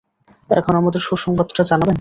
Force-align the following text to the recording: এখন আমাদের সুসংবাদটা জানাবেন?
এখন 0.49 0.73
আমাদের 0.75 1.01
সুসংবাদটা 1.01 1.61
জানাবেন? 1.63 1.89